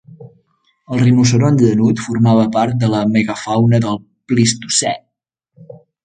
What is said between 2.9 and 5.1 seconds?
la megafauna del Plistocè.